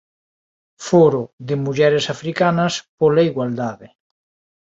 Foro 0.87 1.21
de 1.47 1.55
mulleres 1.63 2.05
africanas 2.15 2.73
pola 2.99 3.25
igualdade 3.29 3.87